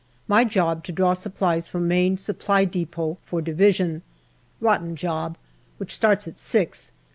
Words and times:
My 0.27 0.43
job 0.45 0.83
to 0.85 0.91
draw 0.91 1.13
supplies 1.13 1.67
from 1.67 1.87
Main 1.87 2.17
Supply 2.17 2.65
depot 2.65 3.19
for 3.23 3.39
Division. 3.39 4.01
Rotten 4.59 4.95
job, 4.95 5.37
which 5.77 5.93
starts 5.93 6.27
at 6.27 6.39
six. 6.39 6.91